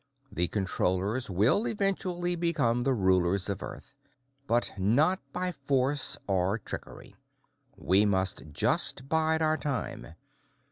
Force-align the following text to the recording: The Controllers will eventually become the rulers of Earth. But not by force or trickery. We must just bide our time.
The 0.31 0.47
Controllers 0.47 1.29
will 1.29 1.67
eventually 1.67 2.35
become 2.35 2.81
the 2.81 2.93
rulers 2.95 3.49
of 3.49 3.61
Earth. 3.61 3.93
But 4.47 4.71
not 4.79 5.19
by 5.31 5.51
force 5.51 6.17
or 6.25 6.57
trickery. 6.57 7.15
We 7.77 8.05
must 8.07 8.41
just 8.51 9.07
bide 9.07 9.43
our 9.43 9.57
time. 9.57 10.15